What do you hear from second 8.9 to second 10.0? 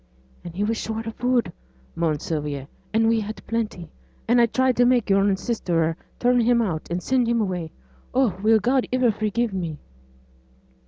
iver forgive me?'